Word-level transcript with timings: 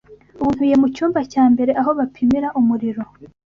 Ubu 0.41 0.49
ntuye 0.55 0.75
mucyumba 0.81 1.19
cya 1.31 1.43
mbere 1.53 1.71
aho 1.81 1.91
bapimira 1.99 2.47
umuriro. 2.59 3.03